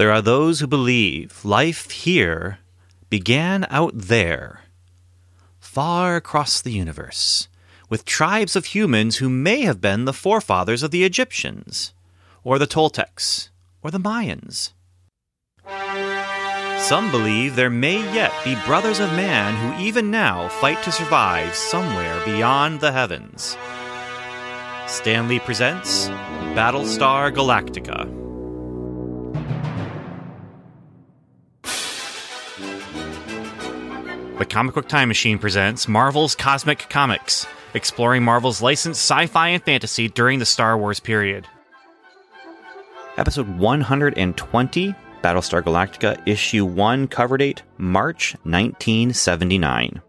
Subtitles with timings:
[0.00, 2.60] There are those who believe life here
[3.10, 4.62] began out there,
[5.58, 7.48] far across the universe,
[7.90, 11.92] with tribes of humans who may have been the forefathers of the Egyptians,
[12.42, 13.50] or the Toltecs,
[13.82, 14.72] or the Mayans.
[16.80, 21.54] Some believe there may yet be brothers of man who even now fight to survive
[21.54, 23.58] somewhere beyond the heavens.
[24.86, 26.08] Stan Lee presents
[26.56, 28.29] Battlestar Galactica.
[34.40, 39.62] The Comic Book Time Machine presents Marvel's Cosmic Comics, exploring Marvel's licensed sci fi and
[39.62, 41.46] fantasy during the Star Wars period.
[43.18, 50.00] Episode 120, Battlestar Galactica, Issue 1, cover date March 1979.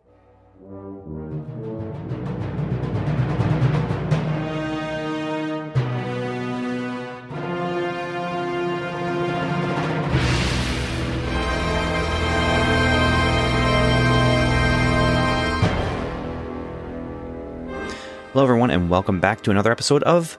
[18.34, 20.38] Hello, everyone, and welcome back to another episode of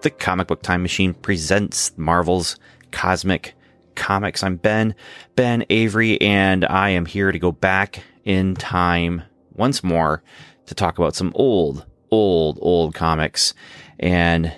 [0.00, 2.56] The Comic Book Time Machine presents Marvel's
[2.92, 3.52] Cosmic
[3.94, 4.42] Comics.
[4.42, 4.94] I'm Ben,
[5.34, 10.22] Ben Avery, and I am here to go back in time once more
[10.64, 13.52] to talk about some old, old, old comics.
[14.00, 14.50] And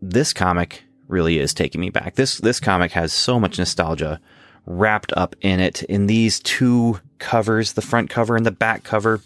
[0.00, 2.14] this comic really is taking me back.
[2.14, 4.20] This, this comic has so much nostalgia
[4.66, 9.20] wrapped up in it in these two covers, the front cover and the back cover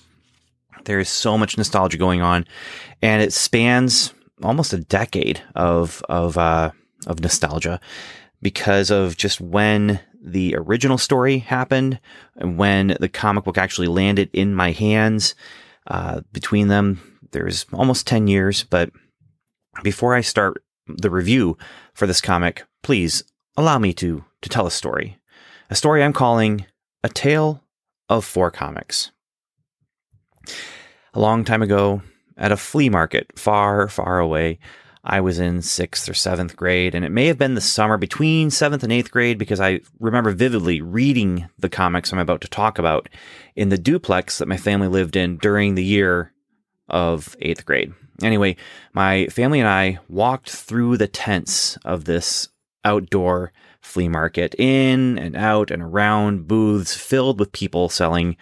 [0.84, 2.47] there is so much nostalgia going on,
[3.00, 6.70] and it spans almost a decade of of uh,
[7.06, 7.80] of nostalgia
[8.41, 12.00] because of just when the original story happened
[12.36, 15.34] and when the comic book actually landed in my hands.
[15.86, 17.00] Uh, between them,
[17.33, 18.64] there's almost ten years.
[18.64, 18.91] But
[19.83, 21.58] before I start the review
[21.94, 23.24] for this comic, please
[23.56, 25.19] allow me to to tell a story,
[25.70, 26.67] a story I'm calling
[27.02, 27.62] "A Tale
[28.08, 29.11] of Four Comics."
[31.14, 32.03] A long time ago,
[32.36, 34.58] at a flea market far, far away,
[35.05, 38.51] I was in sixth or seventh grade, and it may have been the summer between
[38.51, 42.79] seventh and eighth grade because I remember vividly reading the comics I'm about to talk
[42.79, 43.08] about
[43.57, 46.33] in the duplex that my family lived in during the year
[46.89, 47.92] of eighth grade.
[48.23, 48.57] Anyway,
[48.92, 52.48] my family and I walked through the tents of this
[52.85, 58.36] outdoor flea market in and out and around booths filled with people selling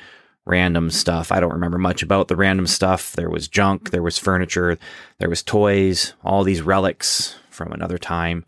[0.47, 1.31] random stuff.
[1.33, 3.13] I don't remember much about the random stuff.
[3.13, 4.79] There was junk, there was furniture,
[5.19, 8.45] there was toys, all these relics from another time.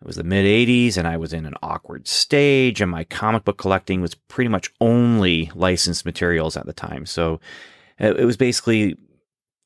[0.00, 3.44] It was the mid 80s and I was in an awkward stage and my comic
[3.44, 7.06] book collecting was pretty much only licensed materials at the time.
[7.06, 7.40] So
[7.98, 8.96] it was basically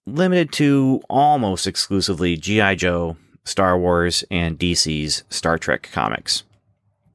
[0.07, 2.77] limited to almost exclusively G.I.
[2.77, 6.45] Joe, Star Wars, and DC's Star Trek comics.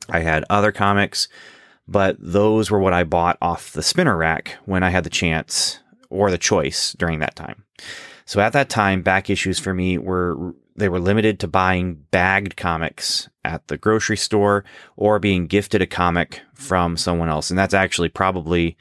[0.10, 1.28] I had other comics
[1.88, 5.80] but those were what I bought off the spinner rack when I had the chance
[6.10, 7.64] or the choice during that time.
[8.26, 12.58] So at that time, back issues for me were they were limited to buying bagged
[12.58, 14.66] comics at the grocery store
[14.98, 17.50] or being gifted a comic from someone else.
[17.50, 18.76] And that's actually probably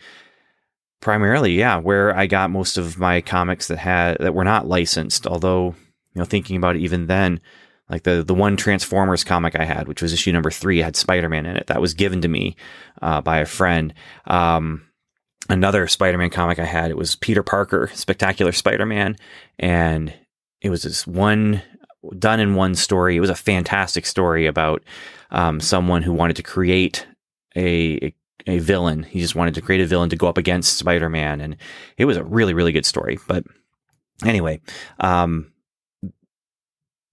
[1.00, 5.26] primarily, yeah, where I got most of my comics that had that were not licensed.
[5.26, 5.74] Although,
[6.14, 7.40] you know, thinking about it even then,
[7.88, 11.28] like the the one Transformers comic I had, which was issue number three, had Spider
[11.28, 11.66] Man in it.
[11.66, 12.56] That was given to me
[13.02, 13.92] uh, by a friend.
[14.26, 14.86] Um,
[15.48, 19.16] another Spider Man comic I had, it was Peter Parker, Spectacular Spider Man,
[19.58, 20.14] and
[20.60, 21.62] it was this one
[22.18, 23.16] done in one story.
[23.16, 24.82] It was a fantastic story about
[25.30, 27.06] um, someone who wanted to create
[27.56, 28.14] a, a
[28.46, 29.04] a villain.
[29.04, 31.56] He just wanted to create a villain to go up against Spider Man, and
[31.96, 33.18] it was a really really good story.
[33.28, 33.44] But
[34.24, 34.60] anyway,
[35.00, 35.52] um,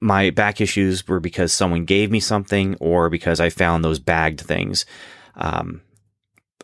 [0.01, 4.41] my back issues were because someone gave me something or because I found those bagged
[4.41, 4.85] things.
[5.35, 5.81] Um,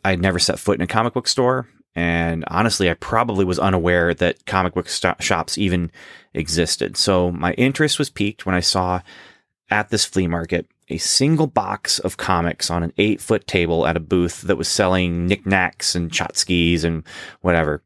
[0.04, 1.68] I'd never set foot in a comic book store.
[1.96, 5.92] And honestly, I probably was unaware that comic book st- shops even
[6.34, 6.98] existed.
[6.98, 9.02] So my interest was piqued when I saw
[9.70, 13.98] at this flea market a single box of comics on an eight foot table at
[13.98, 17.04] a booth that was selling knickknacks and tchotchkes and
[17.42, 17.82] whatever.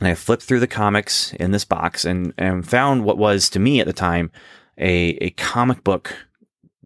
[0.00, 3.58] And I flipped through the comics in this box and, and found what was to
[3.58, 4.30] me at the time
[4.78, 6.14] a, a comic book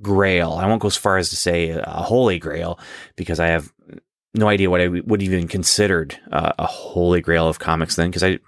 [0.03, 0.53] grail.
[0.53, 2.79] I won't go as far as to say a holy grail
[3.17, 3.73] because I have
[4.35, 8.23] no idea what I would even considered uh, a holy grail of comics then because
[8.23, 8.39] I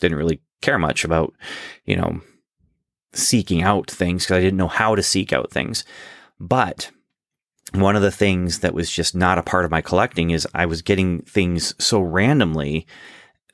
[0.00, 1.34] didn't really care much about,
[1.84, 2.20] you know,
[3.12, 5.84] seeking out things because I didn't know how to seek out things.
[6.38, 6.90] But
[7.72, 10.66] one of the things that was just not a part of my collecting is I
[10.66, 12.86] was getting things so randomly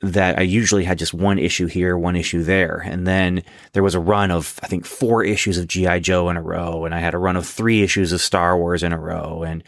[0.01, 2.83] that I usually had just one issue here, one issue there.
[2.85, 5.99] And then there was a run of, I think, four issues of G.I.
[5.99, 6.85] Joe in a row.
[6.85, 9.43] And I had a run of three issues of Star Wars in a row.
[9.43, 9.63] And,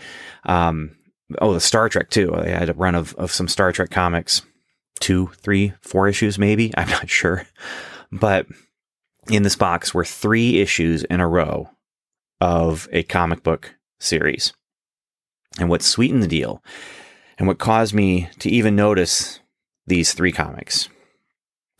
[0.46, 0.92] um,
[1.40, 2.36] oh, the Star Trek too.
[2.36, 4.44] I had a run of, of some Star Trek comics,
[5.00, 6.72] two, three, four issues, maybe.
[6.78, 7.48] I'm not sure.
[8.12, 8.48] But
[9.30, 11.70] in this box were three issues in a row
[12.42, 14.54] of a comic book series.
[15.60, 16.64] And what sweetened the deal
[17.38, 19.40] and what caused me to even notice
[19.89, 20.88] these three comics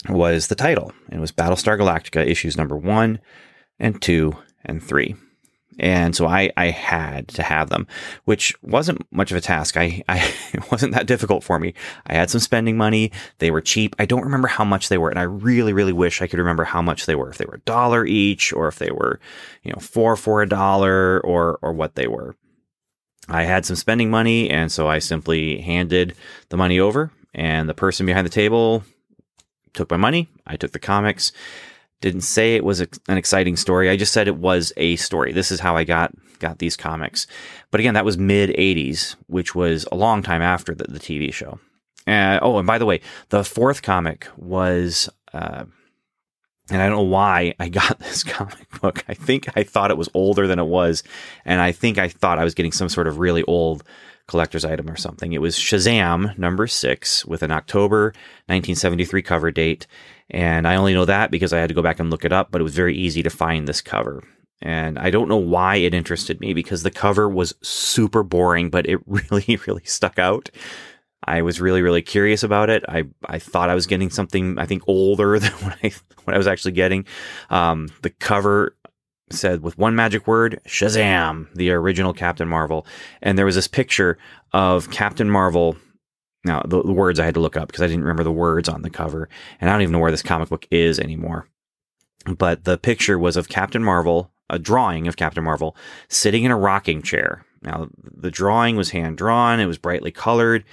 [0.10, 0.92] was the title.
[1.12, 3.20] It was Battlestar Galactica issues number one
[3.80, 4.36] and two
[4.66, 5.16] and three.
[5.82, 7.88] And so I, I had to have them,
[8.26, 9.78] which wasn't much of a task.
[9.78, 10.18] I, I,
[10.54, 11.74] it wasn't that difficult for me.
[12.06, 13.12] I had some spending money.
[13.38, 13.96] They were cheap.
[13.98, 15.10] I don't remember how much they were.
[15.10, 17.30] And I really, really wish I could remember how much they were.
[17.30, 19.22] If they were a dollar each or if they were,
[19.64, 22.36] you know, four for a dollar or, or what they were.
[23.30, 24.50] I had some spending money.
[24.50, 26.16] And so I simply handed
[26.50, 28.84] the money over and the person behind the table
[29.74, 30.30] took my money.
[30.48, 31.32] I took the comics.
[32.02, 33.90] Didn't say it was an exciting story.
[33.90, 35.34] I just said it was a story.
[35.34, 37.28] This is how I got got these comics.
[37.72, 41.34] But again, that was mid '80s, which was a long time after the, the TV
[41.34, 41.60] show.
[42.08, 45.10] Uh, oh, and by the way, the fourth comic was.
[45.34, 45.66] Uh,
[46.72, 49.04] and I don't know why I got this comic book.
[49.08, 51.04] I think I thought it was older than it was.
[51.44, 53.84] And I think I thought I was getting some sort of really old
[54.30, 55.34] collector's item or something.
[55.34, 58.14] It was Shazam number six with an October
[58.46, 59.88] 1973 cover date.
[60.30, 62.52] And I only know that because I had to go back and look it up,
[62.52, 64.24] but it was very easy to find this cover.
[64.62, 68.88] And I don't know why it interested me because the cover was super boring, but
[68.88, 70.50] it really, really stuck out.
[71.24, 72.84] I was really, really curious about it.
[72.88, 75.92] I, I thought I was getting something, I think, older than what I,
[76.24, 77.06] what I was actually getting.
[77.50, 78.76] Um, the cover
[79.32, 82.86] said with one magic word, Shazam, the original Captain Marvel.
[83.22, 84.18] And there was this picture
[84.54, 85.78] of Captain Marvel.
[86.46, 88.70] Now, the, the words I had to look up because I didn't remember the words
[88.70, 89.30] on the cover.
[89.60, 91.48] And I don't even know where this comic book is anymore.
[92.26, 95.76] But the picture was of Captain Marvel, a drawing of Captain Marvel,
[96.08, 97.46] sitting in a rocking chair.
[97.62, 100.64] Now, the drawing was hand drawn, it was brightly colored,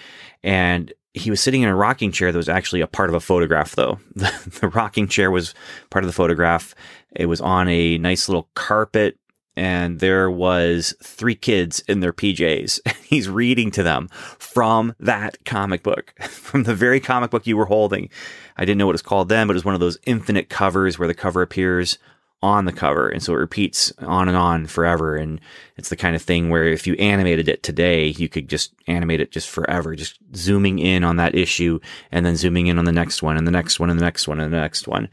[0.43, 3.21] and he was sitting in a rocking chair that was actually a part of a
[3.21, 3.99] photograph, though.
[4.17, 5.55] The, the, rocking chair was
[5.91, 6.75] part of the photograph.
[7.15, 9.19] It was on a nice little carpet,
[9.57, 12.81] and there was three kids in their PJs.
[13.05, 14.09] He's reading to them
[14.39, 18.11] from that comic book, from the very comic book you were holding.
[18.57, 20.99] I didn't know what it's called then, but it was one of those infinite covers
[20.99, 21.99] where the cover appears
[22.43, 23.09] on the cover.
[23.09, 25.17] And so it repeats on and on forever.
[25.17, 25.41] And
[25.77, 29.21] it's the kind of thing where if you animated it today, you could just animate
[29.21, 31.81] it just forever, just zooming in on that issue
[32.13, 34.29] and then zooming in on the next one and the next one and the next
[34.29, 35.09] one and the next one.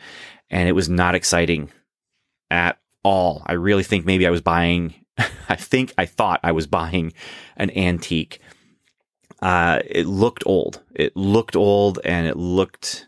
[0.49, 1.71] And it was not exciting
[2.51, 3.41] at all.
[3.45, 4.93] I really think maybe I was buying,
[5.49, 7.13] I think I thought I was buying
[7.55, 8.39] an antique.
[9.41, 10.81] Uh, it looked old.
[10.93, 13.07] It looked old and it looked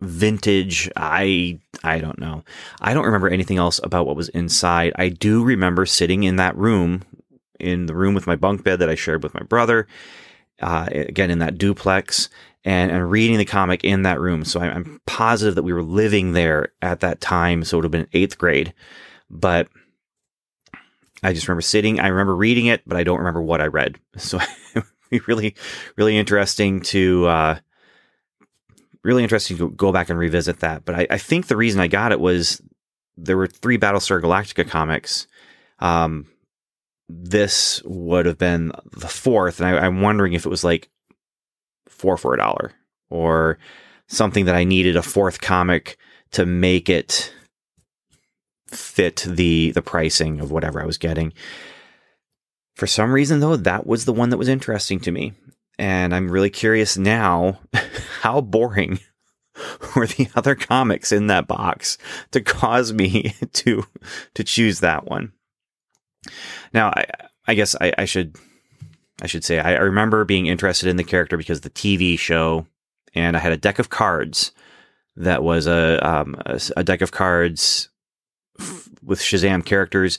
[0.00, 0.90] vintage.
[0.96, 2.44] I I don't know.
[2.80, 4.92] I don't remember anything else about what was inside.
[4.96, 7.02] I do remember sitting in that room,
[7.58, 9.86] in the room with my bunk bed that I shared with my brother.
[10.60, 12.28] Uh, again, in that duplex,
[12.64, 14.44] and, and reading the comic in that room.
[14.44, 17.64] So I'm, I'm positive that we were living there at that time.
[17.64, 18.74] So it would have been eighth grade,
[19.30, 19.68] but
[21.22, 22.00] I just remember sitting.
[22.00, 23.98] I remember reading it, but I don't remember what I read.
[24.18, 24.38] So
[24.74, 25.54] it would be really,
[25.96, 27.26] really interesting to.
[27.26, 27.58] Uh,
[29.02, 30.84] really interesting to go back and revisit that.
[30.84, 32.60] But I, I, think the reason I got it was
[33.16, 35.26] there were three Battlestar Galactica comics.
[35.78, 36.26] Um,
[37.08, 40.88] this would have been the fourth, and I, I'm wondering if it was like
[41.88, 42.72] four for a dollar
[43.08, 43.58] or
[44.06, 45.96] something that I needed a fourth comic
[46.32, 47.32] to make it
[48.68, 51.32] fit the the pricing of whatever I was getting.
[52.76, 55.34] For some reason though, that was the one that was interesting to me.
[55.80, 57.58] And I'm really curious now
[58.20, 59.00] how boring
[59.96, 61.96] were the other comics in that box
[62.32, 63.84] to cause me to
[64.34, 65.32] to choose that one.
[66.74, 67.06] Now, I,
[67.48, 68.36] I guess I, I, should
[69.22, 72.66] I should say I, I remember being interested in the character because the TV show,
[73.14, 74.52] and I had a deck of cards
[75.16, 77.88] that was a um, a, a deck of cards
[79.02, 80.18] with Shazam characters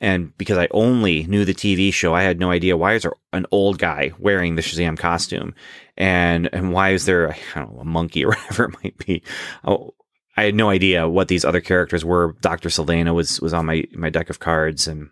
[0.00, 3.12] and because I only knew the TV show, I had no idea why is there
[3.34, 5.54] an old guy wearing the Shazam costume,
[5.96, 9.22] and and why is there don't know a monkey or whatever it might be.
[9.64, 9.94] Oh,
[10.36, 12.34] I had no idea what these other characters were.
[12.40, 15.10] Doctor Sivana was was on my my deck of cards, and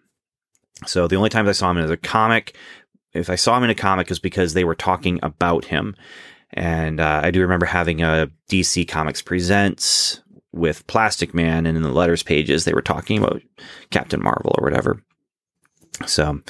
[0.86, 2.56] so the only times I saw him in a comic,
[3.12, 5.96] if I saw him in a comic, is because they were talking about him.
[6.54, 11.82] And uh, I do remember having a DC Comics Presents with Plastic Man, and in
[11.82, 13.42] the letters pages they were talking about
[13.90, 15.02] Captain Marvel or whatever.
[16.06, 16.40] So,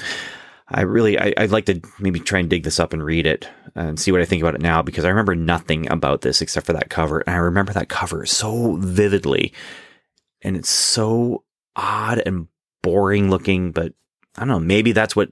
[0.71, 3.49] I really, I, would like to maybe try and dig this up and read it
[3.75, 6.67] and see what I think about it now because I remember nothing about this except
[6.67, 7.19] for that cover.
[7.21, 9.53] And I remember that cover so vividly.
[10.43, 11.43] And it's so
[11.75, 12.47] odd and
[12.83, 13.93] boring looking, but
[14.37, 15.31] I don't know, maybe that's what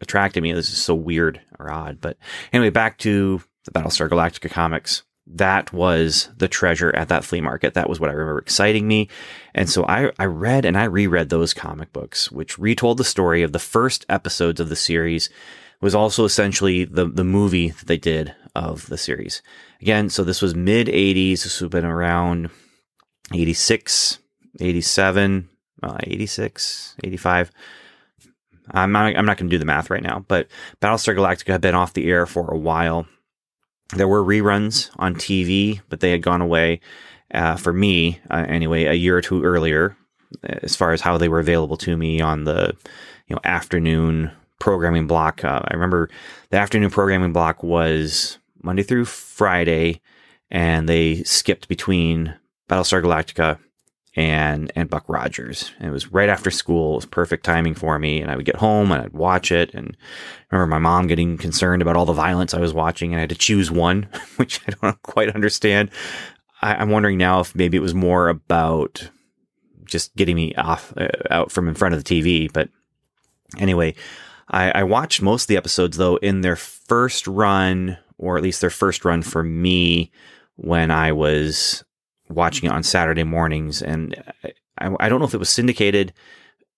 [0.00, 0.52] attracted me.
[0.52, 2.00] This is so weird or odd.
[2.00, 2.16] But
[2.52, 7.74] anyway, back to the Battlestar Galactica comics that was the treasure at that flea market.
[7.74, 9.08] That was what I remember exciting me.
[9.54, 13.42] And so I, I read and I reread those comic books, which retold the story
[13.42, 15.26] of the first episodes of the series.
[15.26, 19.42] It was also essentially the, the movie that they did of the series.
[19.80, 21.42] Again, so this was mid 80s.
[21.42, 22.50] This would have been around
[23.34, 24.18] 86,
[24.60, 25.48] 87,
[25.82, 27.50] uh, 86, 85.
[28.70, 30.48] I'm not, I'm not going to do the math right now, but
[30.80, 33.06] Battlestar Galactica had been off the air for a while
[33.94, 36.80] there were reruns on TV, but they had gone away
[37.32, 39.96] uh, for me uh, anyway a year or two earlier,
[40.44, 42.74] as far as how they were available to me on the
[43.28, 45.44] you know afternoon programming block.
[45.44, 46.08] Uh, I remember
[46.50, 50.00] the afternoon programming block was Monday through Friday,
[50.50, 52.34] and they skipped between
[52.68, 53.58] Battlestar Galactica
[54.16, 55.72] and and Buck Rogers.
[55.78, 56.94] And it was right after school.
[56.94, 58.20] It was perfect timing for me.
[58.20, 59.72] And I would get home and I'd watch it.
[59.74, 59.96] And
[60.50, 63.22] I remember my mom getting concerned about all the violence I was watching, and I
[63.22, 65.90] had to choose one, which I don't quite understand.
[66.62, 69.10] I, am wondering now if maybe it was more about
[69.84, 72.50] just getting me off uh, out from in front of the TV.
[72.50, 72.70] But
[73.58, 73.94] anyway,
[74.48, 78.62] I, I watched most of the episodes though in their first run, or at least
[78.62, 80.10] their first run for me
[80.56, 81.84] when I was
[82.28, 84.14] watching it on Saturday mornings, and
[84.78, 86.12] I, I don't know if it was syndicated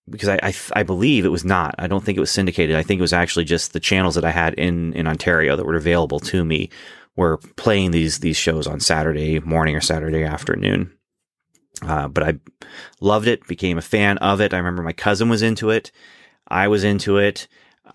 [0.09, 1.75] because I, I, I believe it was not.
[1.77, 2.75] I don't think it was syndicated.
[2.75, 5.65] I think it was actually just the channels that I had in in Ontario that
[5.65, 6.69] were available to me
[7.15, 10.91] were playing these these shows on Saturday morning or Saturday afternoon.
[11.81, 12.39] Uh, but I
[12.99, 14.53] loved it, became a fan of it.
[14.53, 15.91] I remember my cousin was into it.
[16.47, 17.47] I was into it.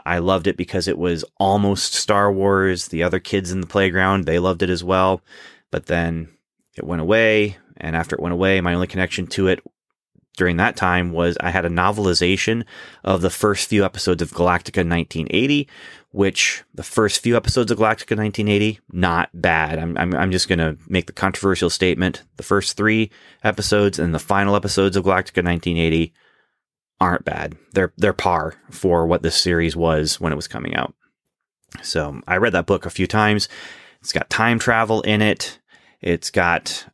[0.07, 2.89] I loved it because it was almost Star Wars.
[2.89, 5.21] The other kids in the playground, they loved it as well.
[5.71, 6.29] But then
[6.77, 7.57] it went away.
[7.77, 9.61] And after it went away, my only connection to it
[10.37, 12.65] during that time was I had a novelization
[13.05, 15.69] of the first few episodes of Galactica 1980,
[16.11, 19.79] which the first few episodes of Galactica 1980, not bad.
[19.79, 22.23] I'm, I'm, I'm just going to make the controversial statement.
[22.37, 23.11] The first three
[23.43, 26.13] episodes and the final episodes of Galactica 1980
[27.01, 27.57] aren't bad.
[27.73, 30.95] They're, they're par for what this series was when it was coming out.
[31.83, 33.49] So I read that book a few times.
[34.01, 35.59] It's got time travel in it.
[36.01, 36.87] It's got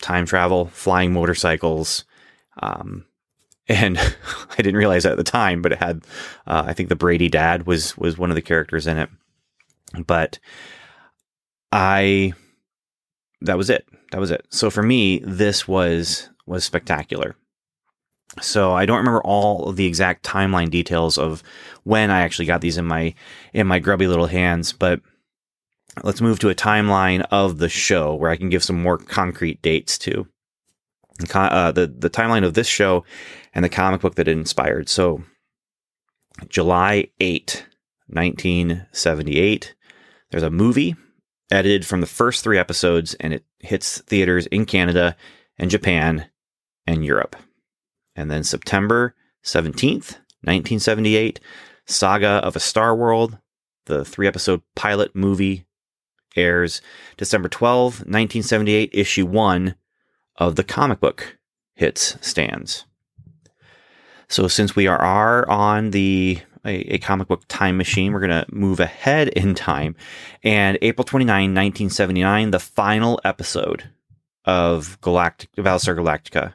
[0.00, 2.04] time travel, flying motorcycles.
[2.60, 3.04] Um,
[3.68, 3.98] and
[4.50, 6.04] I didn't realize that at the time, but it had,
[6.46, 9.08] uh, I think the Brady dad was, was one of the characters in it.
[10.06, 10.38] But
[11.72, 12.32] I,
[13.42, 13.86] that was it.
[14.12, 14.46] That was it.
[14.50, 17.36] So for me, this was, was spectacular.
[18.40, 21.42] So I don't remember all of the exact timeline details of
[21.82, 23.14] when I actually got these in my,
[23.52, 25.00] in my grubby little hands, but
[26.02, 29.62] let's move to a timeline of the show where I can give some more concrete
[29.62, 30.26] dates to.
[31.34, 33.04] Uh, the the timeline of this show
[33.52, 34.88] and the comic book that it inspired.
[34.88, 35.22] So,
[36.48, 37.66] July 8,
[38.06, 39.74] 1978,
[40.30, 40.96] there's a movie
[41.50, 45.16] edited from the first three episodes, and it hits theaters in Canada
[45.58, 46.26] and Japan
[46.86, 47.36] and Europe.
[48.16, 51.40] And then September 17th, 1978,
[51.86, 53.38] Saga of a Star World,
[53.86, 55.66] the three episode pilot movie
[56.36, 56.80] airs
[57.16, 59.74] December 12, 1978, issue 1
[60.36, 61.38] of the comic book
[61.74, 62.84] hits stands.
[64.28, 68.46] So since we are, on the a, a comic book time machine, we're going to
[68.52, 69.96] move ahead in time.
[70.42, 73.90] And April 29, 1979, the final episode
[74.44, 76.54] of Galactic Battlestar Galactica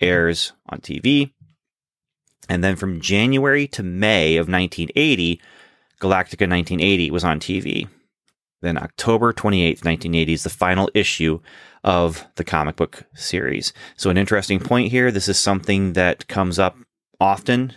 [0.00, 1.32] airs on TV.
[2.48, 5.40] And then from January to May of 1980,
[6.00, 7.88] Galactica 1980 was on TV.
[8.62, 11.40] Then October 28th, 1980 is the final issue
[11.82, 13.72] of the comic book series.
[13.96, 15.10] So an interesting point here.
[15.10, 16.76] This is something that comes up
[17.20, 17.72] often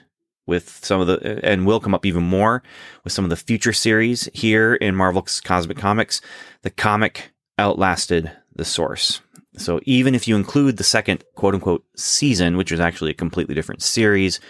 [0.46, 2.64] with some of the, and will come up even more
[3.06, 6.20] with some of the future series here in Marvel's Cosmic Comics.
[6.64, 9.22] The comic outlasted the source.
[9.56, 13.56] So even if you include the second quote unquote season, which is actually a completely
[13.56, 14.42] different series,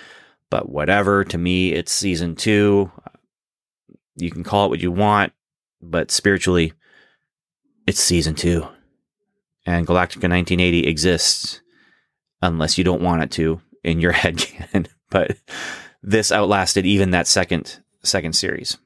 [0.49, 2.91] but whatever, to me, it's season two.
[4.15, 5.33] You can call it what you want
[5.89, 6.73] but spiritually,
[7.87, 8.67] it's season two.
[9.65, 11.61] And Galactica 1980 exists
[12.41, 14.45] unless you don't want it to in your head
[15.13, 15.37] but
[16.01, 18.77] this outlasted even that second second series.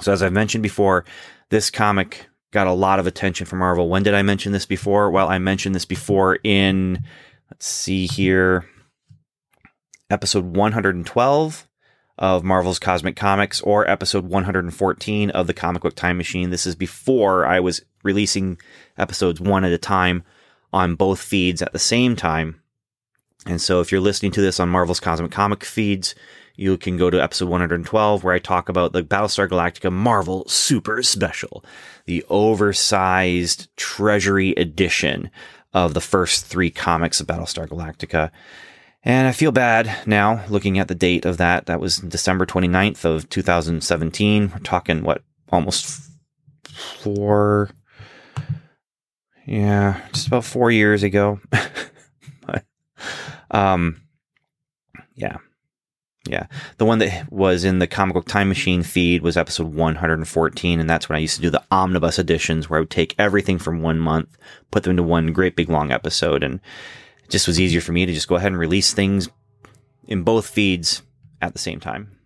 [0.00, 1.04] So as I've mentioned before,
[1.50, 3.88] this comic got a lot of attention from Marvel.
[3.88, 5.10] When did I mention this before?
[5.10, 7.02] Well, I mentioned this before in
[7.50, 8.66] let's see here
[10.10, 11.67] episode 112
[12.18, 16.50] of Marvel's Cosmic Comics or episode 114 of the Comic Book Time Machine.
[16.50, 18.58] This is before I was releasing
[18.96, 20.24] episodes one at a time
[20.72, 22.60] on both feeds at the same time.
[23.46, 26.14] And so if you're listening to this on Marvel's Cosmic Comic feeds,
[26.56, 31.02] you can go to episode 112 where I talk about the Battlestar Galactica Marvel Super
[31.04, 31.64] Special,
[32.06, 35.30] the oversized treasury edition
[35.72, 38.32] of the first three comics of Battlestar Galactica.
[39.08, 41.64] And I feel bad now looking at the date of that.
[41.64, 44.50] That was December 29th of 2017.
[44.52, 46.10] We're talking what almost
[46.66, 47.70] four
[49.46, 51.40] yeah, just about 4 years ago.
[52.46, 52.66] but
[53.50, 54.02] um
[55.14, 55.38] yeah.
[56.28, 56.46] Yeah.
[56.76, 60.80] The one that was in the comic book time machine feed was episode 114.
[60.80, 63.58] And that's when I used to do the omnibus editions where I would take everything
[63.58, 64.36] from one month,
[64.70, 66.42] put them into one great big long episode.
[66.42, 66.60] And
[67.28, 69.28] it just was easier for me to just go ahead and release things
[70.06, 71.02] in both feeds
[71.42, 72.18] at the same time.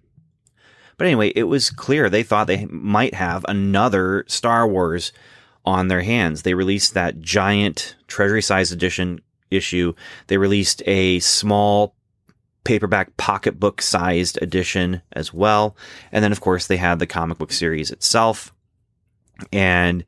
[0.97, 5.11] But anyway, it was clear they thought they might have another Star Wars
[5.65, 6.43] on their hands.
[6.43, 9.95] They released that giant treasury size edition issue.
[10.29, 11.97] They released a small
[12.63, 15.77] paperback pocketbook sized edition as well.
[16.13, 18.55] And then, of course, they had the comic book series itself.
[19.53, 20.05] And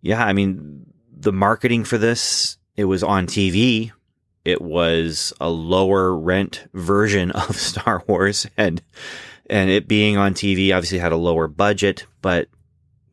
[0.00, 3.92] yeah, I mean, the marketing for this, it was on TV.
[4.44, 8.82] It was a lower rent version of Star Wars and
[9.50, 12.48] and it being on TV obviously had a lower budget, but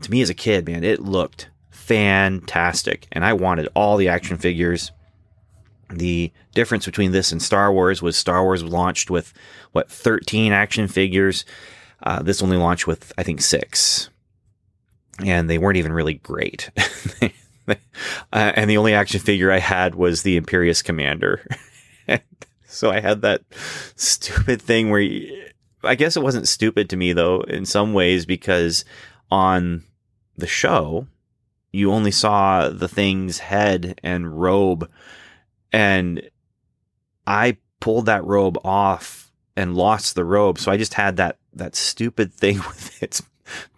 [0.04, 4.38] to me as a kid, man, it looked fantastic and I wanted all the action
[4.38, 4.92] figures
[5.90, 9.34] the difference between this and Star Wars was Star Wars launched with
[9.72, 11.46] what 13 action figures.
[12.04, 14.10] Uh, this only launched with I think six,
[15.26, 16.70] and they weren't even really great.
[18.34, 21.46] uh, and the only action figure I had was the Imperious Commander.
[22.68, 23.42] so I had that
[23.96, 25.48] stupid thing where you,
[25.84, 28.86] I guess it wasn't stupid to me though in some ways because
[29.32, 29.84] on
[30.38, 31.08] the show
[31.72, 34.90] you only saw the thing's head and robe
[35.72, 36.30] and
[37.28, 40.58] I pulled that robe off and lost the robe.
[40.58, 43.22] So I just had that, that stupid thing with its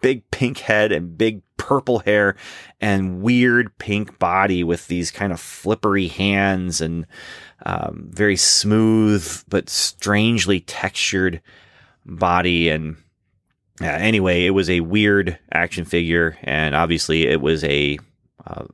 [0.01, 2.35] big pink head and big purple hair
[2.79, 7.05] and weird pink body with these kind of flippery hands and
[7.65, 11.41] um, very smooth but strangely textured
[12.05, 12.69] body.
[12.69, 12.97] And
[13.81, 17.99] uh, anyway, it was a weird action figure, and obviously it was a
[18.45, 18.65] uh,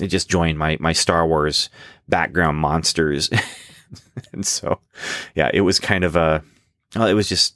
[0.00, 1.70] it just joined my my Star Wars
[2.08, 3.30] background monsters.
[4.32, 4.80] and so,
[5.34, 6.42] yeah, it was kind of a,
[6.94, 7.54] well, it was just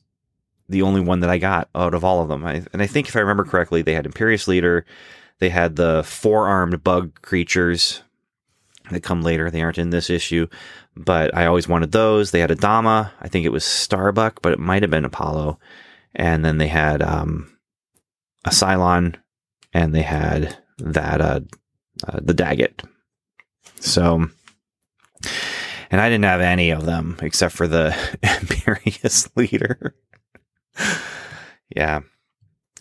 [0.72, 2.44] the only one that I got out of all of them.
[2.44, 4.84] I, and I think if I remember correctly, they had Imperious Leader,
[5.38, 8.02] they had the four armed bug creatures
[8.90, 9.50] that come later.
[9.50, 10.48] They aren't in this issue,
[10.96, 12.30] but I always wanted those.
[12.30, 13.10] They had Adama.
[13.20, 15.58] I think it was Starbuck, but it might have been Apollo.
[16.14, 17.56] And then they had um,
[18.44, 19.16] a Cylon,
[19.72, 21.40] and they had that uh,
[22.06, 22.84] uh, the Daggit.
[23.80, 24.28] So
[25.92, 29.94] and I didn't have any of them except for the Imperious leader.
[31.76, 32.00] yeah.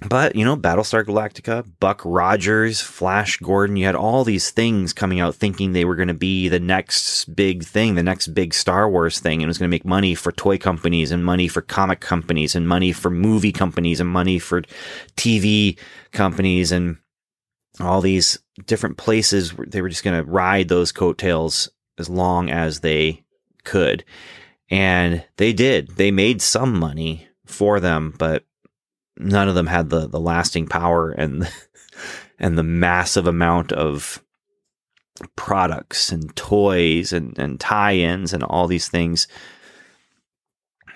[0.08, 5.20] But, you know, Battlestar Galactica, Buck Rogers, Flash Gordon, you had all these things coming
[5.20, 8.90] out thinking they were going to be the next big thing, the next big Star
[8.90, 9.36] Wars thing.
[9.36, 12.56] And it was going to make money for toy companies and money for comic companies
[12.56, 14.64] and money for movie companies and money for
[15.18, 15.78] TV
[16.12, 16.98] companies and
[17.80, 19.54] all these different places.
[19.68, 23.24] They were just going to ride those coattails as long as they
[23.64, 24.04] could.
[24.72, 25.90] And they did.
[25.98, 28.46] They made some money for them, but
[29.18, 31.50] none of them had the, the lasting power and
[32.40, 34.24] and the massive amount of
[35.36, 39.28] products and toys and, and tie-ins and all these things.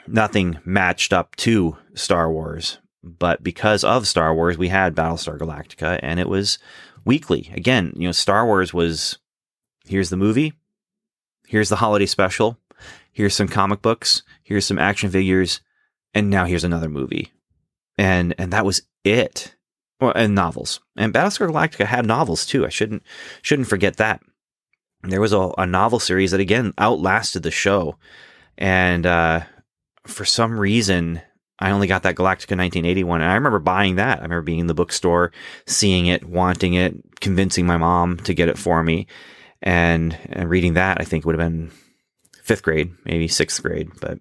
[0.07, 2.79] Nothing matched up to Star Wars.
[3.03, 6.57] But because of Star Wars, we had Battlestar Galactica and it was
[7.05, 7.51] weekly.
[7.53, 9.19] Again, you know, Star Wars was
[9.85, 10.53] here's the movie,
[11.45, 12.57] here's the holiday special,
[13.11, 15.61] here's some comic books, here's some action figures,
[16.15, 17.32] and now here's another movie.
[17.97, 19.56] And and that was it.
[20.01, 20.80] Well, and novels.
[20.97, 22.65] And Battlestar Galactica had novels too.
[22.65, 23.04] I shouldn't
[23.41, 24.21] shouldn't forget that.
[25.04, 27.97] There was a, a novel series that again outlasted the show.
[28.58, 29.41] And uh,
[30.08, 31.21] for some reason,
[31.60, 33.21] I only got that Galactica 1981.
[33.21, 34.19] And I remember buying that.
[34.19, 35.32] I remember being in the bookstore,
[35.67, 39.08] seeing it, wanting it, convincing my mom to get it for me
[39.62, 41.71] and, and reading that, I think would have been
[42.43, 43.89] fifth grade, maybe sixth grade.
[43.99, 44.19] But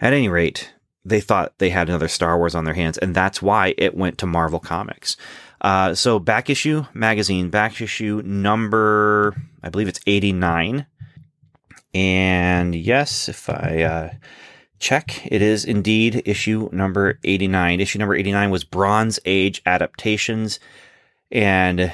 [0.00, 0.72] at any rate,
[1.04, 4.18] they thought they had another Star Wars on their hands, and that's why it went
[4.18, 5.16] to Marvel Comics.
[5.60, 10.86] Uh, so back issue magazine, back issue number, I believe it's 89.
[11.92, 14.10] And yes, if I uh,
[14.80, 15.24] check.
[15.26, 17.80] It is indeed issue number 89.
[17.80, 20.58] Issue number 89 was Bronze Age Adaptations.
[21.30, 21.92] And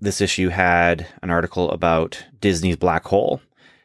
[0.00, 3.40] this issue had an article about Disney's Black Hole,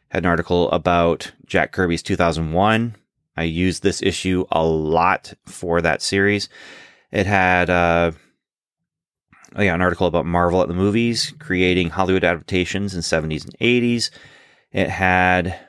[0.09, 2.95] had an article about Jack Kirby's 2001.
[3.41, 6.47] I used this issue a lot for that series.
[7.11, 8.11] It had uh,
[9.55, 13.57] oh yeah, an article about Marvel at the movies, creating Hollywood adaptations in 70s and
[13.59, 14.11] 80s.
[14.71, 15.59] It had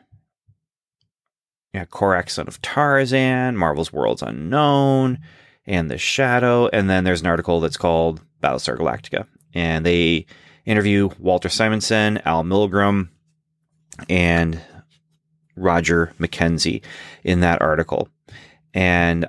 [1.72, 5.18] yeah, Korak, son of Tarzan, Marvel's Worlds Unknown,
[5.66, 6.68] and The Shadow.
[6.68, 9.26] And then there's an article that's called Battlestar Galactica.
[9.54, 10.26] And they
[10.66, 13.08] interview Walter Simonson, Al Milgrom,
[14.10, 14.60] and
[15.56, 16.82] Roger McKenzie
[17.24, 18.08] in that article.
[18.74, 19.26] And,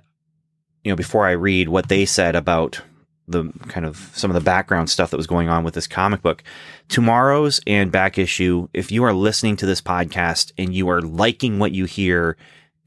[0.83, 2.81] you know, before I read what they said about
[3.27, 6.21] the kind of some of the background stuff that was going on with this comic
[6.21, 6.43] book.
[6.89, 11.59] TwoMorrows and back issue, if you are listening to this podcast and you are liking
[11.59, 12.37] what you hear,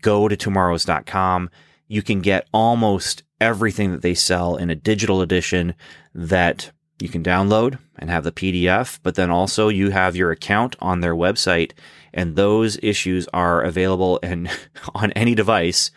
[0.02, 1.50] go to twomorrows.com.
[1.88, 5.74] You can get almost everything that they sell in a digital edition
[6.14, 10.76] that you can download and have the PDF, but then also you have your account
[10.80, 11.72] on their website
[12.16, 14.50] and those issues are available and
[14.94, 15.92] on any device,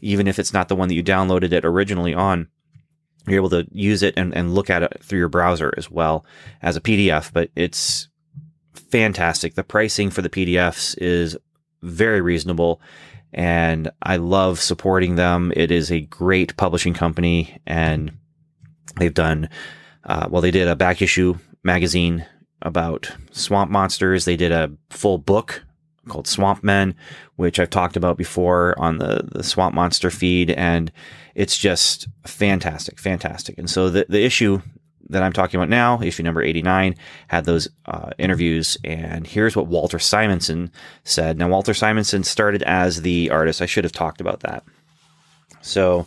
[0.00, 2.46] even if it's not the one that you downloaded it originally on
[3.26, 6.24] you're able to use it and, and look at it through your browser as well
[6.60, 8.08] as a PDF, but it's
[8.74, 9.54] fantastic.
[9.54, 11.36] The pricing for the PDFs is
[11.82, 12.80] very reasonable
[13.32, 15.52] and I love supporting them.
[15.56, 18.12] It is a great publishing company and
[18.96, 19.48] they've done,
[20.04, 22.26] uh, well, they did a back issue magazine
[22.62, 24.24] about swamp monsters.
[24.24, 25.62] They did a full book
[26.08, 26.94] called Swamp Men,
[27.36, 30.50] which I've talked about before on the, the Swamp Monster feed.
[30.50, 30.90] And
[31.34, 33.58] it's just fantastic, fantastic.
[33.58, 34.60] And so the, the issue
[35.08, 36.96] that I'm talking about now, issue number 89,
[37.28, 38.76] had those uh, interviews.
[38.84, 40.70] And here's what Walter Simonson
[41.04, 41.38] said.
[41.38, 43.62] Now, Walter Simonson started as the artist.
[43.62, 44.64] I should have talked about that.
[45.60, 46.06] So,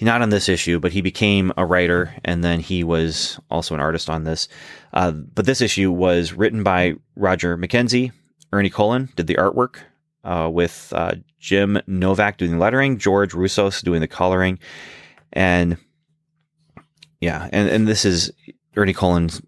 [0.00, 3.80] not on this issue, but he became a writer and then he was also an
[3.80, 4.48] artist on this.
[4.92, 8.12] Uh, but this issue was written by Roger McKenzie,
[8.52, 9.78] Ernie Colón did the artwork
[10.24, 14.58] uh, with uh, Jim Novak doing the lettering, George Roussos doing the coloring,
[15.32, 15.76] and
[17.20, 18.30] yeah, and and this is
[18.76, 19.40] Ernie Colón's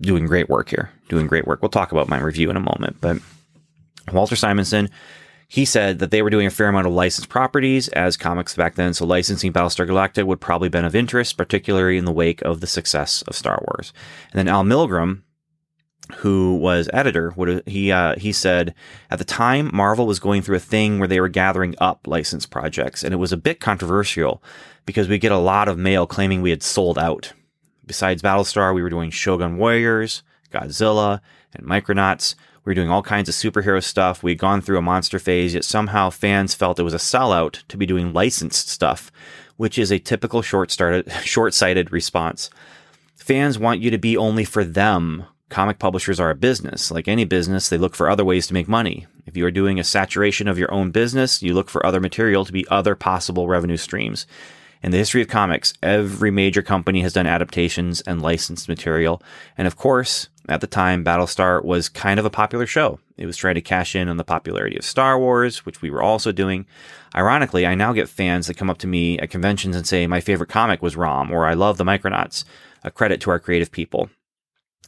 [0.00, 1.60] doing great work here, doing great work.
[1.60, 3.18] We'll talk about my review in a moment, but
[4.12, 4.88] Walter Simonson.
[5.48, 8.74] He said that they were doing a fair amount of licensed properties as comics back
[8.74, 12.60] then, so licensing Battlestar Galactica would probably been of interest, particularly in the wake of
[12.60, 13.92] the success of Star Wars.
[14.32, 15.22] And then Al Milgrom,
[16.16, 18.74] who was editor, would he uh, he said
[19.08, 22.50] at the time Marvel was going through a thing where they were gathering up licensed
[22.50, 24.42] projects, and it was a bit controversial
[24.84, 27.32] because we get a lot of mail claiming we had sold out.
[27.84, 31.20] Besides Battlestar, we were doing Shogun Warriors, Godzilla,
[31.54, 32.34] and Micronauts.
[32.66, 34.22] We were doing all kinds of superhero stuff.
[34.22, 37.62] We had gone through a monster phase, yet somehow fans felt it was a sellout
[37.68, 39.10] to be doing licensed stuff,
[39.56, 42.50] which is a typical short-started, short-sighted response.
[43.14, 46.90] Fans want you to be only for them comic publishers are a business.
[46.90, 49.06] Like any business, they look for other ways to make money.
[49.26, 52.44] If you are doing a saturation of your own business, you look for other material
[52.44, 54.26] to be other possible revenue streams.
[54.82, 59.22] In the history of comics, every major company has done adaptations and licensed material.
[59.56, 63.00] And of course, at the time, Battlestar was kind of a popular show.
[63.16, 66.02] It was trying to cash in on the popularity of Star Wars, which we were
[66.02, 66.66] also doing.
[67.14, 70.20] Ironically, I now get fans that come up to me at conventions and say, my
[70.20, 72.44] favorite comic was Rom, or I love the Micronauts.
[72.84, 74.10] A credit to our creative people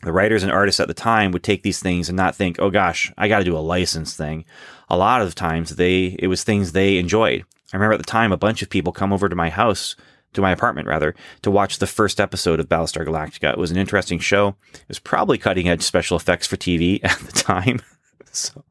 [0.03, 2.71] the writers and artists at the time would take these things and not think, oh
[2.71, 4.45] gosh, I got to do a license thing.
[4.89, 7.45] A lot of times they, it was things they enjoyed.
[7.73, 9.97] I remember at the time a bunch of people come over to my house,
[10.39, 13.53] to my apartment rather, to watch the first episode of Battlestar Galactica.
[13.53, 14.57] It was an interesting show.
[14.73, 17.81] It was probably cutting edge special effects for TV at the time.
[18.33, 18.65] so,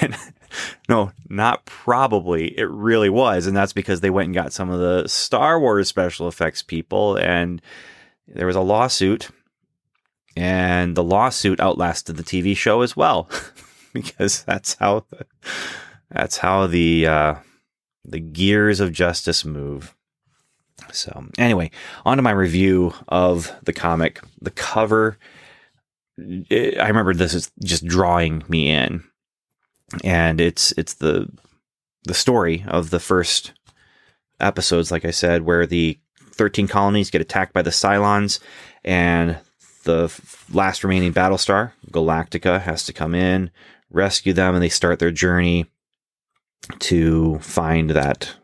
[0.00, 0.16] and,
[0.88, 2.58] no, not probably.
[2.58, 3.46] It really was.
[3.46, 7.16] And that's because they went and got some of the Star Wars special effects people
[7.16, 7.60] and
[8.26, 9.30] there was a lawsuit
[10.36, 13.28] and the lawsuit outlasted the TV show as well,
[13.92, 15.26] because that's how the,
[16.10, 17.34] that's how the uh,
[18.04, 19.96] the gears of justice move.
[20.92, 21.70] So anyway,
[22.04, 24.20] on to my review of the comic.
[24.40, 25.18] The cover,
[26.16, 29.04] it, I remember this is just drawing me in,
[30.04, 31.28] and it's it's the
[32.04, 33.52] the story of the first
[34.40, 35.98] episodes, like I said, where the
[36.32, 38.38] 13 colonies get attacked by the Cylons,
[38.84, 39.38] and
[39.84, 40.12] the
[40.52, 43.50] last remaining Battlestar, Galactica, has to come in,
[43.90, 45.66] rescue them, and they start their journey
[46.78, 48.36] to find that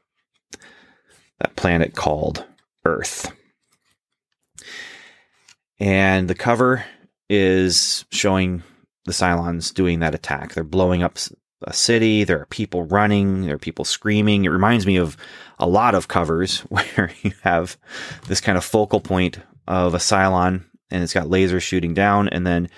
[1.40, 2.44] that planet called
[2.85, 3.33] Earth.
[5.81, 6.85] And the cover
[7.29, 8.62] is showing
[9.05, 10.55] the Cylons doing that attack.
[10.55, 11.18] They're blowing up
[11.62, 12.25] a city.
[12.25, 13.47] There are people running.
[13.47, 14.44] There are people screaming.
[14.44, 15.16] It reminds me of
[15.59, 17.77] a lot of covers where you have
[18.29, 22.29] this kind of focal point of a Cylon and it's got lasers shooting down.
[22.29, 22.68] And then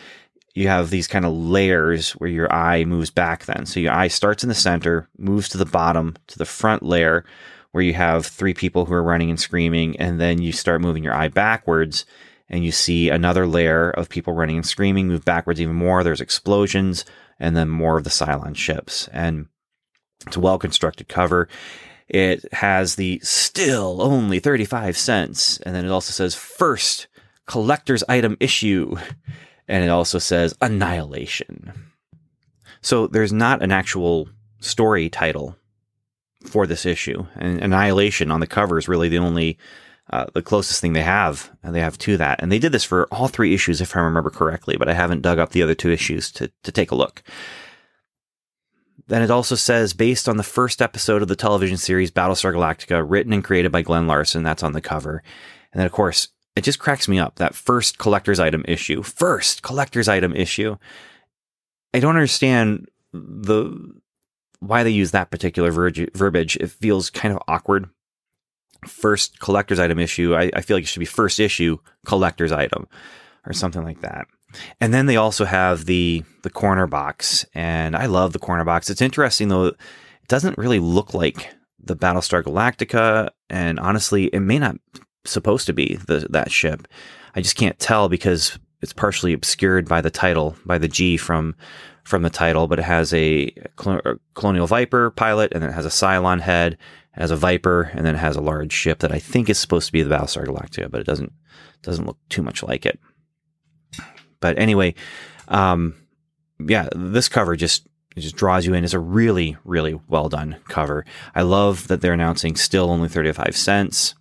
[0.55, 3.66] you have these kind of layers where your eye moves back then.
[3.66, 7.25] So your eye starts in the center, moves to the bottom, to the front layer
[7.76, 9.98] where you have three people who are running and screaming.
[9.98, 12.06] And then you start moving your eye backwards
[12.48, 16.02] and you see another layer of people running and screaming, move backwards even more.
[16.02, 17.04] There's explosions
[17.38, 19.10] and then more of the Cylon ships.
[19.12, 19.48] And
[20.26, 21.48] it's a well constructed cover.
[22.08, 25.58] It has the still only 35 cents.
[25.58, 27.08] And then it also says first
[27.44, 28.96] collector's item issue.
[29.68, 31.90] And it also says Annihilation.
[32.80, 35.58] So there's not an actual story title
[36.48, 37.26] for this issue.
[37.37, 39.59] And Annihilation on the cover is really the only,
[40.11, 41.50] uh, the closest thing they have.
[41.62, 42.42] They have to that.
[42.42, 45.22] And they did this for all three issues, if I remember correctly, but I haven't
[45.22, 47.22] dug up the other two issues to, to take a look.
[49.09, 53.04] Then it also says, based on the first episode of the television series Battlestar Galactica,
[53.06, 54.42] written and created by Glen Larson.
[54.42, 55.22] That's on the cover.
[55.72, 59.02] And then, of course, it just cracks me up that first collector's item issue.
[59.02, 60.76] First collector's item issue.
[61.94, 63.92] I don't understand the
[64.68, 66.57] why they use that particular verbiage.
[66.57, 67.88] It feels kind of awkward.
[68.87, 70.35] First collector's item issue.
[70.35, 72.87] I, I feel like it should be first issue collector's item
[73.46, 74.26] or something like that.
[74.81, 78.90] And then they also have the the corner box, and I love the corner box.
[78.90, 79.76] It's interesting though; it
[80.29, 84.76] doesn't really look like the Battlestar Galactica, and honestly, it may not
[85.24, 86.87] supposed to be the, that ship.
[87.35, 91.55] I just can't tell because it's partially obscured by the title, by the G from
[92.07, 93.53] from the title, but it has a
[94.35, 98.07] Colonial Viper pilot, and then it has a Cylon head, it has a Viper, and
[98.07, 100.47] then it has a large ship that I think is supposed to be the Battlestar
[100.47, 101.33] Galactica, but it doesn't
[101.83, 103.01] doesn't look too much like it.
[104.40, 104.95] But anyway,
[105.49, 105.95] um,
[106.61, 108.85] yeah, this cover just it just draws you in.
[108.85, 111.05] It's a really really well done cover.
[111.35, 114.14] I love that they're announcing still only thirty five cents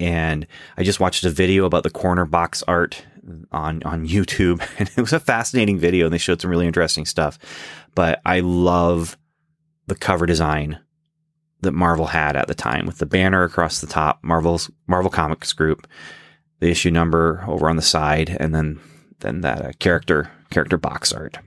[0.00, 3.04] and I just watched a video about the corner box art
[3.52, 7.04] on on YouTube, and it was a fascinating video, and they showed some really interesting
[7.04, 7.38] stuff.
[7.94, 9.16] But I love
[9.86, 10.78] the cover design
[11.60, 15.52] that Marvel had at the time, with the banner across the top, Marvel's Marvel Comics
[15.52, 15.86] Group,
[16.60, 18.80] the issue number over on the side, and then
[19.20, 21.38] then that uh, character character box art.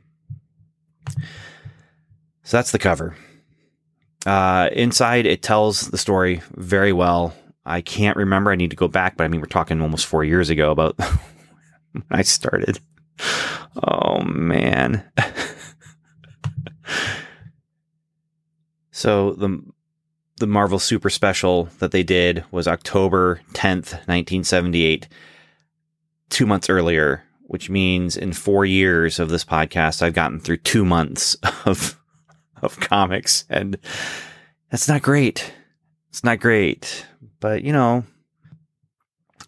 [2.44, 3.16] So that's the cover.
[4.26, 7.34] Uh, inside, it tells the story very well.
[7.66, 8.52] I can't remember.
[8.52, 11.00] I need to go back, but I mean, we're talking almost four years ago about
[12.10, 12.80] I started.
[13.84, 15.04] Oh man.
[18.92, 19.62] so the
[20.38, 25.08] the Marvel Super Special that they did was October 10th, 1978,
[26.30, 30.84] 2 months earlier, which means in 4 years of this podcast I've gotten through 2
[30.84, 31.98] months of
[32.62, 33.78] of comics and
[34.70, 35.54] that's not great.
[36.10, 37.06] It's not great
[37.42, 38.06] but you know,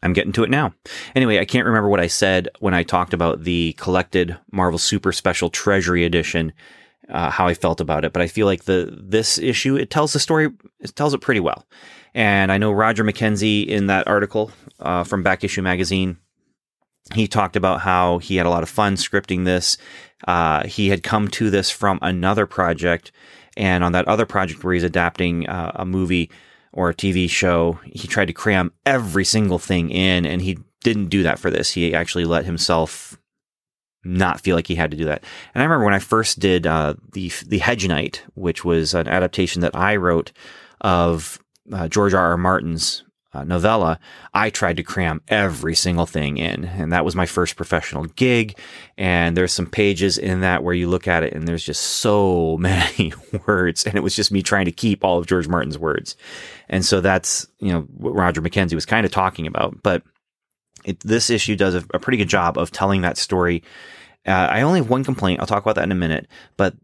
[0.04, 0.74] I'm getting to it now.
[1.16, 5.14] Anyway, I can't remember what I said when I talked about the collected Marvel Super
[5.14, 6.52] Special Treasury Edition,
[7.10, 8.12] uh, how I felt about it.
[8.12, 11.40] But I feel like the this issue it tells the story, it tells it pretty
[11.40, 11.66] well.
[12.14, 16.18] And I know Roger McKenzie in that article uh, from Back Issue Magazine,
[17.14, 19.78] he talked about how he had a lot of fun scripting this.
[20.28, 23.12] Uh, he had come to this from another project,
[23.56, 26.30] and on that other project where he's adapting uh, a movie
[26.74, 31.08] or a TV show, he tried to cram every single thing in, and he didn't
[31.08, 31.72] do that for this.
[31.72, 33.18] He actually let himself
[34.04, 35.24] not feel like he had to do that.
[35.54, 39.08] And I remember when I first did uh, the the Hedge Knight, which was an
[39.08, 40.32] adaptation that I wrote
[40.82, 41.40] of
[41.72, 42.32] uh, George R.
[42.32, 42.38] R.
[42.38, 44.00] Martin's uh, novella,
[44.34, 46.66] I tried to cram every single thing in.
[46.66, 48.58] And that was my first professional gig.
[48.98, 52.58] And there's some pages in that where you look at it and there's just so
[52.60, 53.14] many
[53.48, 53.86] words.
[53.86, 56.16] And it was just me trying to keep all of George Martin's words.
[56.70, 59.82] And so that's, you know, what Roger McKenzie was kind of talking about.
[59.82, 60.04] But
[60.86, 63.64] it, this issue does a, a, pretty good job of telling that story.
[64.28, 65.40] Uh, I only have one complaint.
[65.40, 66.28] I'll talk about that in a minute.
[66.58, 66.76] But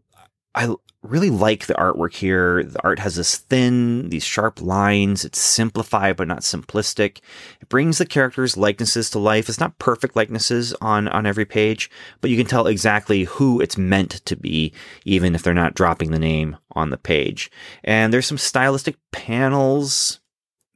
[0.54, 2.62] I really like the artwork here.
[2.62, 5.24] The art has this thin, these sharp lines.
[5.24, 7.20] It's simplified but not simplistic.
[7.60, 9.48] It brings the characters' likenesses to life.
[9.48, 13.78] It's not perfect likenesses on on every page, but you can tell exactly who it's
[13.78, 14.72] meant to be,
[15.04, 17.50] even if they're not dropping the name on the page.
[17.82, 20.20] And there's some stylistic panels.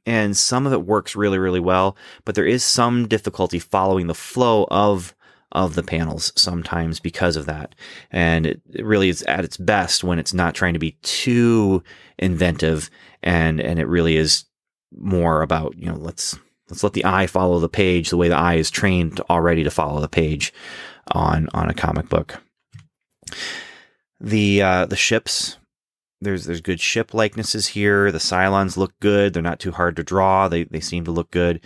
[0.07, 4.13] And some of it works really, really well, but there is some difficulty following the
[4.13, 5.15] flow of
[5.55, 7.73] of the panels sometimes because of that.
[8.11, 11.81] And it, really is at its best when it's not trying to be too
[12.19, 12.89] inventive
[13.23, 14.45] and, and it really is
[14.95, 16.37] more about, you know, let's,
[16.69, 19.71] let's let the eye follow the page the way the eye is trained already to
[19.71, 20.53] follow the page
[21.11, 22.41] on, on a comic book.
[24.19, 25.57] The uh, the ships
[26.21, 28.11] there's there's good ship likenesses here.
[28.11, 29.33] The Cylons look good.
[29.33, 30.47] They're not too hard to draw.
[30.47, 31.61] They they seem to look good.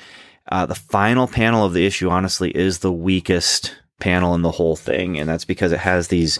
[0.50, 4.76] Uh, the final panel of the issue, honestly, is the weakest panel in the whole
[4.76, 6.40] thing, and that's because it has these.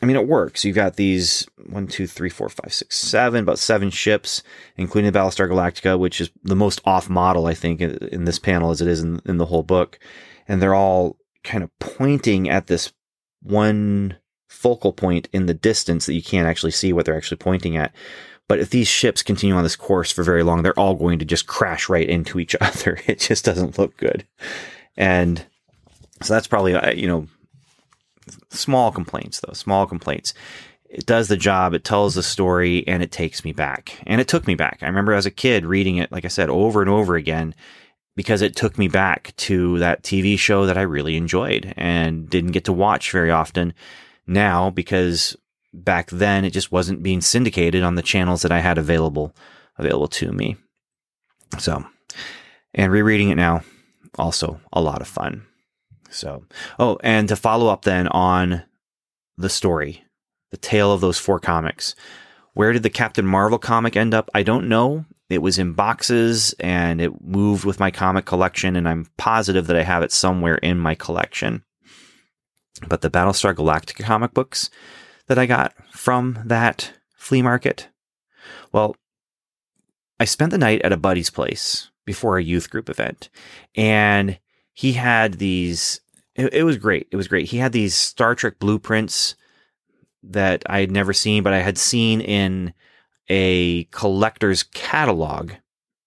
[0.00, 0.64] I mean, it works.
[0.64, 4.42] You've got these one, two, three, four, five, six, seven, about seven ships,
[4.76, 8.70] including the Battlestar Galactica, which is the most off model, I think, in this panel
[8.70, 9.98] as it is in, in the whole book.
[10.46, 12.92] And they're all kind of pointing at this
[13.42, 14.16] one
[14.48, 17.92] focal point in the distance that you can't actually see what they're actually pointing at.
[18.48, 21.24] But if these ships continue on this course for very long, they're all going to
[21.24, 22.98] just crash right into each other.
[23.06, 24.26] It just doesn't look good.
[24.96, 25.44] And
[26.22, 27.28] so that's probably, uh, you know,
[28.50, 30.34] small complaints though, small complaints.
[30.88, 34.00] It does the job, it tells the story, and it takes me back.
[34.06, 34.78] And it took me back.
[34.80, 37.54] I remember as a kid reading it, like I said, over and over again
[38.16, 42.50] because it took me back to that TV show that I really enjoyed and didn't
[42.50, 43.74] get to watch very often
[44.26, 45.36] now because
[45.72, 49.34] back then it just wasn't being syndicated on the channels that I had available
[49.78, 50.56] available to me.
[51.58, 51.84] So,
[52.74, 53.62] and rereading it now
[54.18, 55.46] also a lot of fun.
[56.10, 56.44] So,
[56.78, 58.64] oh, and to follow up then on
[59.36, 60.04] the story,
[60.50, 61.94] the tale of those four comics.
[62.54, 64.30] Where did the Captain Marvel comic end up?
[64.34, 65.04] I don't know.
[65.30, 69.76] It was in boxes and it moved with my comic collection, and I'm positive that
[69.76, 71.62] I have it somewhere in my collection.
[72.88, 74.70] But the Battlestar Galactica comic books
[75.28, 77.88] that I got from that flea market,
[78.72, 78.96] well,
[80.20, 83.28] I spent the night at a buddy's place before a youth group event,
[83.76, 84.38] and
[84.72, 86.00] he had these.
[86.34, 87.08] It, it was great.
[87.10, 87.46] It was great.
[87.46, 89.34] He had these Star Trek blueprints
[90.22, 92.72] that I had never seen, but I had seen in
[93.28, 95.52] a collector's catalog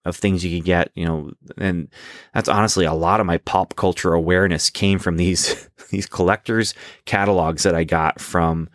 [0.04, 1.88] of things you could get, you know, and
[2.34, 7.62] that's honestly a lot of my pop culture awareness came from these these collectors catalogs
[7.62, 8.68] that I got from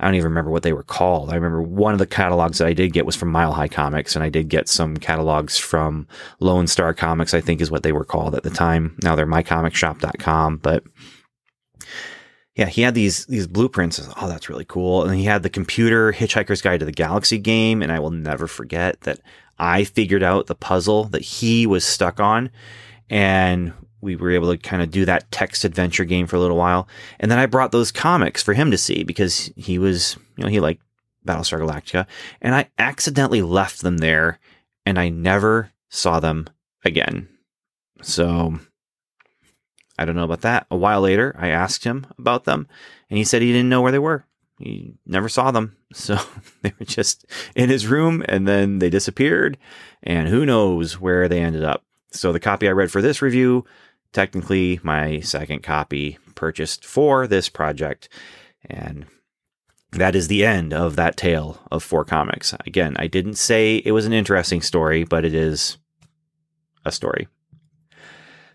[0.00, 1.30] I don't even remember what they were called.
[1.30, 4.16] I remember one of the catalogs that I did get was from Mile High Comics,
[4.16, 6.08] and I did get some catalogs from
[6.40, 8.96] Lone Star Comics, I think is what they were called at the time.
[9.02, 10.84] Now they're mycomicshop.com, but
[12.56, 14.00] yeah, he had these these blueprints.
[14.20, 15.04] Oh, that's really cool.
[15.04, 18.46] And he had the computer Hitchhiker's Guide to the Galaxy game, and I will never
[18.46, 19.20] forget that
[19.58, 22.50] I figured out the puzzle that he was stuck on.
[23.08, 26.56] And we were able to kind of do that text adventure game for a little
[26.56, 26.88] while.
[27.18, 30.50] And then I brought those comics for him to see because he was, you know,
[30.50, 30.82] he liked
[31.26, 32.06] Battlestar Galactica.
[32.40, 34.38] And I accidentally left them there
[34.86, 36.48] and I never saw them
[36.84, 37.28] again.
[38.02, 38.58] So
[39.98, 40.66] I don't know about that.
[40.70, 42.68] A while later, I asked him about them
[43.10, 44.24] and he said he didn't know where they were
[44.60, 45.76] he never saw them.
[45.92, 46.20] So
[46.62, 49.58] they were just in his room and then they disappeared.
[50.04, 51.82] And who knows where they ended up.
[52.12, 53.64] So the copy I read for this review,
[54.12, 58.08] technically my second copy purchased for this project.
[58.64, 59.06] And
[59.92, 62.54] that is the end of that tale of four comics.
[62.66, 65.78] Again, I didn't say it was an interesting story, but it is
[66.84, 67.28] a story.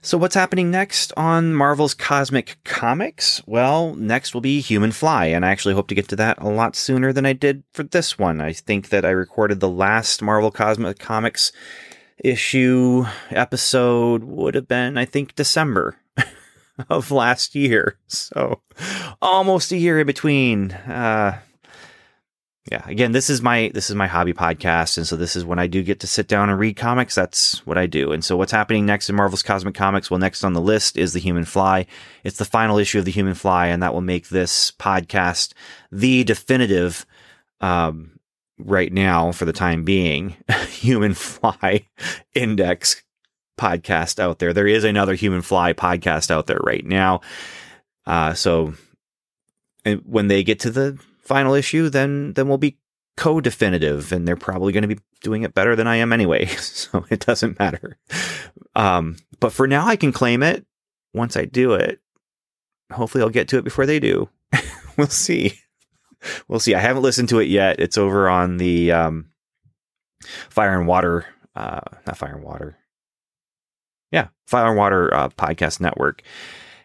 [0.01, 3.41] So, what's happening next on Marvel's Cosmic Comics?
[3.47, 6.47] Well, next will be Human Fly, and I actually hope to get to that a
[6.47, 8.39] lot sooner than I did for this one.
[8.39, 11.51] I think that I recorded the last Marvel Cosmic Comics
[12.23, 15.97] issue episode would have been, I think, December
[16.89, 17.97] of last year.
[18.07, 18.61] So,
[19.21, 20.71] almost a year in between.
[20.71, 21.39] Uh,
[22.71, 25.59] yeah again this is my this is my hobby podcast and so this is when
[25.59, 28.35] i do get to sit down and read comics that's what i do and so
[28.35, 31.45] what's happening next in marvel's cosmic comics well next on the list is the human
[31.45, 31.85] fly
[32.23, 35.53] it's the final issue of the human fly and that will make this podcast
[35.91, 37.05] the definitive
[37.61, 38.14] um,
[38.57, 40.35] right now for the time being
[40.69, 41.85] human fly
[42.33, 43.03] index
[43.57, 47.21] podcast out there there is another human fly podcast out there right now
[48.05, 48.73] uh, so
[50.05, 52.77] when they get to the final issue, then then we'll be
[53.17, 57.05] co-definitive, and they're probably going to be doing it better than I am anyway, so
[57.09, 57.97] it doesn't matter.
[58.75, 60.65] Um, but for now, I can claim it.
[61.13, 61.99] Once I do it,
[62.91, 64.29] hopefully, I'll get to it before they do.
[64.97, 65.59] we'll see.
[66.47, 66.75] We'll see.
[66.75, 67.79] I haven't listened to it yet.
[67.79, 69.29] It's over on the um,
[70.49, 72.77] Fire and Water, uh, not Fire and Water.
[74.11, 76.23] Yeah, Fire and Water uh, podcast network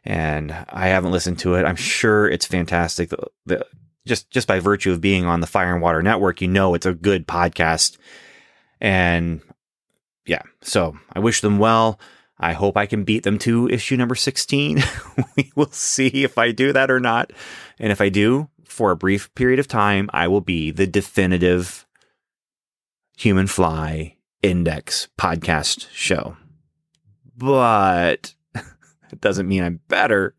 [0.05, 1.65] and I haven't listened to it.
[1.65, 3.11] I'm sure it's fantastic.
[3.11, 3.67] The, the
[4.07, 6.87] just just by virtue of being on the Fire and Water Network, you know it's
[6.87, 7.99] a good podcast.
[8.81, 9.43] And
[10.27, 12.01] yeah, so I wish them well.
[12.43, 14.83] I hope I can beat them to issue number 16.
[15.37, 17.33] we will see if I do that or not.
[17.79, 21.87] And if I do, for a brief period of time, I will be the definitive
[23.17, 26.37] Human Fly Index podcast show.
[27.37, 30.35] But it doesn't mean I'm better.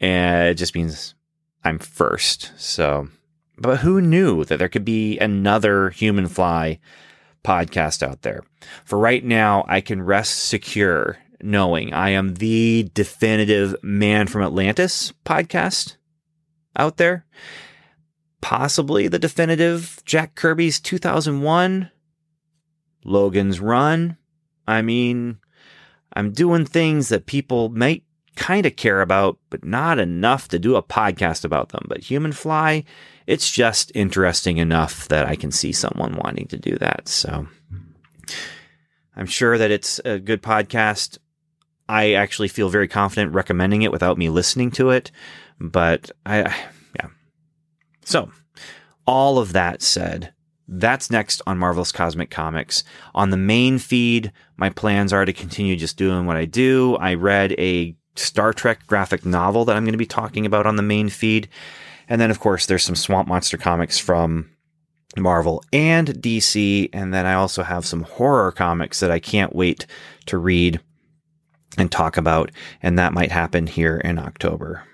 [0.00, 1.14] And it just means
[1.62, 2.52] I'm first.
[2.56, 3.08] So,
[3.58, 6.80] but who knew that there could be another Human Fly
[7.44, 8.42] podcast out there?
[8.84, 15.12] For right now, I can rest secure knowing I am the definitive Man from Atlantis
[15.24, 15.96] podcast
[16.76, 17.26] out there.
[18.40, 21.90] Possibly the definitive Jack Kirby's 2001
[23.04, 24.16] Logan's Run.
[24.66, 25.38] I mean,
[26.12, 28.04] I'm doing things that people might
[28.36, 31.84] kind of care about, but not enough to do a podcast about them.
[31.88, 32.84] But Human Fly,
[33.26, 37.08] it's just interesting enough that I can see someone wanting to do that.
[37.08, 37.46] So
[39.16, 41.18] I'm sure that it's a good podcast.
[41.88, 45.10] I actually feel very confident recommending it without me listening to it.
[45.60, 46.38] But I,
[46.96, 47.08] yeah.
[48.04, 48.30] So,
[49.06, 50.32] all of that said,
[50.66, 52.84] that's next on Marvelous Cosmic Comics.
[53.14, 56.96] On the main feed, my plans are to continue just doing what I do.
[56.96, 60.76] I read a Star Trek graphic novel that I'm going to be talking about on
[60.76, 61.48] the main feed.
[62.08, 64.50] And then, of course, there's some Swamp Monster comics from
[65.16, 66.88] Marvel and DC.
[66.92, 69.86] And then I also have some horror comics that I can't wait
[70.26, 70.80] to read
[71.78, 72.50] and talk about.
[72.82, 74.84] And that might happen here in October.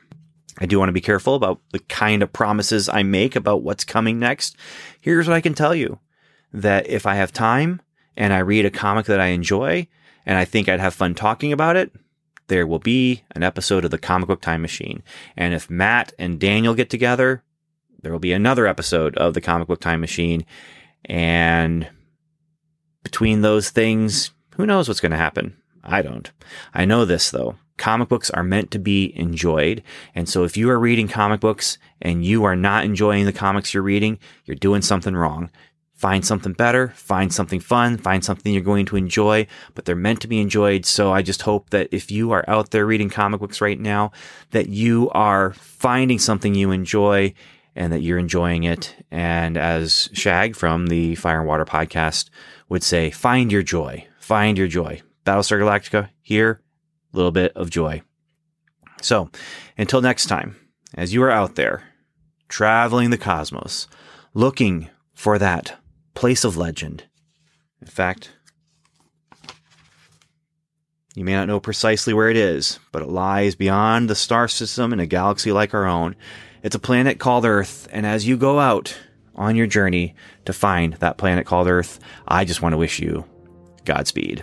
[0.59, 3.85] I do want to be careful about the kind of promises I make about what's
[3.85, 4.57] coming next.
[5.01, 5.99] Here's what I can tell you
[6.53, 7.83] that if I have time
[8.17, 9.87] and I read a comic that I enjoy
[10.25, 11.93] and I think I'd have fun talking about it,
[12.49, 15.03] there will be an episode of the Comic Book Time Machine.
[15.37, 17.43] And if Matt and Daniel get together,
[18.03, 20.47] there will be another episode of the Comic Book Time Machine.
[21.05, 21.89] And
[23.03, 25.57] between those things, who knows what's going to happen?
[25.85, 26.31] I don't.
[26.73, 29.83] I know this though comic books are meant to be enjoyed.
[30.15, 33.75] And so if you are reading comic books and you are not enjoying the comics
[33.75, 35.51] you're reading, you're doing something wrong.
[35.95, 40.21] Find something better, find something fun, find something you're going to enjoy, but they're meant
[40.21, 40.85] to be enjoyed.
[40.85, 44.13] So I just hope that if you are out there reading comic books right now,
[44.51, 47.33] that you are finding something you enjoy
[47.75, 48.95] and that you're enjoying it.
[49.11, 52.29] And as Shag from the Fire and Water podcast
[52.69, 55.01] would say, find your joy, find your joy.
[55.25, 56.61] Battlestar Galactica here
[57.17, 58.03] little bit of joy.
[59.03, 59.31] So,
[59.77, 60.57] until next time,
[60.95, 61.85] as you are out there
[62.49, 63.89] traveling the cosmos,
[64.35, 65.79] looking for that
[66.15, 67.05] place of legend.
[67.81, 68.33] In fact,
[71.15, 74.93] you may not know precisely where it is, but it lies beyond the star system
[74.93, 76.15] in a galaxy like our own.
[76.63, 78.97] It's a planet called Earth, and as you go out
[79.35, 80.15] on your journey
[80.45, 83.25] to find that planet called Earth, I just want to wish you
[83.85, 84.43] Godspeed.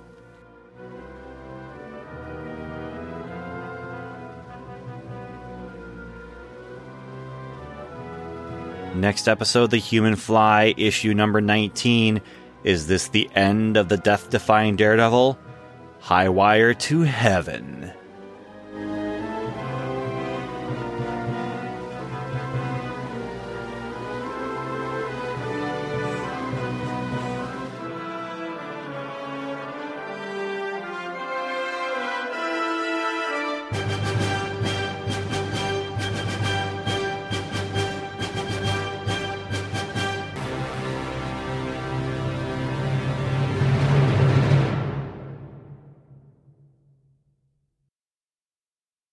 [8.95, 12.21] Next episode, The Human Fly, issue number 19.
[12.65, 15.39] Is this the end of the death defying Daredevil?
[16.01, 17.93] High wire to heaven.